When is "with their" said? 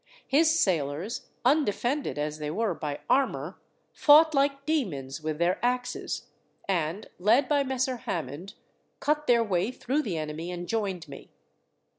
5.21-5.63